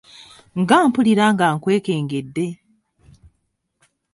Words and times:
Nga 0.59 0.77
mpulira 0.87 1.25
nga 1.33 1.47
nkwekengedde! 1.55 2.47